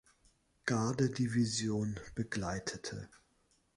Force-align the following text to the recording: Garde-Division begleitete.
Garde-Division 0.65 1.93
begleitete. 2.15 3.07